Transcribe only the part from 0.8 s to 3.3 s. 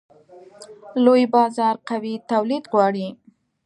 لوی بازار قوي تولید غواړي.